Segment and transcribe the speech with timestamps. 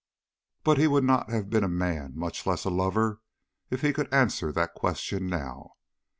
[0.63, 3.21] But he would not have been a man, much less a lover,
[3.69, 5.73] if he could answer that question now.